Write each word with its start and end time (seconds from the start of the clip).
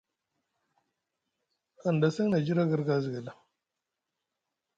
Hanɗa 1.81 2.07
a 2.11 2.13
seŋ 2.15 2.27
zire 2.45 2.63
kirka 2.69 2.95
ziguela. 3.03 3.33